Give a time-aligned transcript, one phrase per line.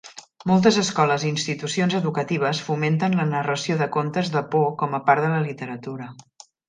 [0.51, 5.27] Moltes escoles i institucions educatives fomenten la narració de contes de por com a part
[5.27, 6.09] de la literatura.